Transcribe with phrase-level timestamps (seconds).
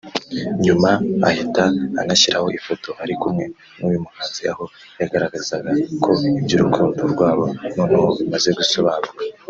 [0.65, 0.89] nyuma
[1.29, 1.63] ahita
[2.01, 3.45] anashyiraho ifoto ari kumwe
[3.77, 4.63] n’uyu muhanzi aho
[5.01, 5.71] yagaragazaga
[6.03, 9.21] ko iby’urukundo rwabo noneho bimaze gusobanuka